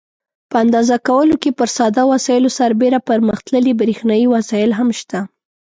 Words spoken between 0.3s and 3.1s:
په اندازه کولو کې پر ساده وسایلو سربېره